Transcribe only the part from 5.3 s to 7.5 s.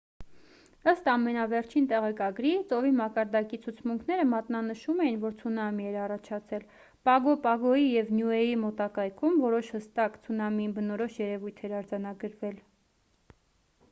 ցունամի էր առաջացել պագո